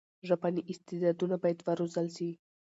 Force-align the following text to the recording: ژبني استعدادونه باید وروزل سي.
ژبني 0.27 0.61
استعدادونه 0.71 1.35
باید 1.43 1.59
وروزل 1.67 2.07
سي. 2.15 2.29